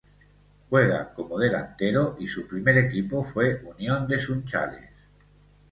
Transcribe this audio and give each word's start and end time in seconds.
Juega 0.67 1.13
como 1.13 1.37
delantero 1.37 2.15
y 2.19 2.27
su 2.27 2.47
primer 2.47 2.75
equipo 2.79 3.23
fue 3.23 3.61
Unión 3.63 4.07
de 4.07 4.17
Sunchales. 4.19 4.89